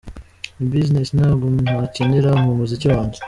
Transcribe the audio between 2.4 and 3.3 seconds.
mu muziki wanjye.